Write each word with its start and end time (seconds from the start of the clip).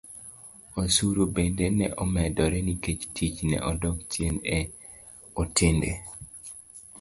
Osuru 0.81 1.21
bende 1.35 1.65
ne 1.79 1.87
omedore 2.03 2.59
nikech 2.67 3.03
tich 3.15 3.37
ne 3.49 3.57
odok 3.69 3.97
chien 4.11 4.35
e 4.57 4.59
otende 5.41 5.91